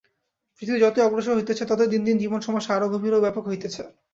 পৃথিবী 0.55 0.79
যতই 0.81 1.03
অগ্রসর 1.03 1.37
হইতেছে, 1.37 1.63
ততই 1.65 1.89
দিন 1.93 2.01
দিন 2.07 2.15
জীবন-সমস্যা 2.17 2.71
আরও 2.73 2.91
গভীর 2.93 3.13
ও 3.13 3.23
ব্যাপক 3.25 3.43
হইতেছে। 3.47 3.81